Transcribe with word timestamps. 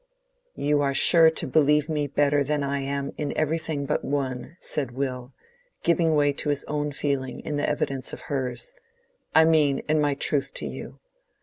"You 0.55 0.81
are 0.81 0.95
sure 0.95 1.29
to 1.29 1.45
believe 1.45 1.87
me 1.87 2.07
better 2.07 2.43
than 2.43 2.63
I 2.63 2.79
am 2.79 3.11
in 3.19 3.37
everything 3.37 3.85
but 3.85 4.03
one," 4.03 4.57
said 4.59 4.89
Will, 4.89 5.31
giving 5.83 6.15
way 6.15 6.33
to 6.33 6.49
his 6.49 6.65
own 6.65 6.91
feeling 6.91 7.39
in 7.41 7.57
the 7.57 7.69
evidence 7.69 8.11
of 8.11 8.21
hers. 8.21 8.73
"I 9.35 9.43
mean, 9.43 9.83
in 9.87 10.01
my 10.01 10.15
truth 10.15 10.55
to 10.55 10.65
you. 10.65 10.97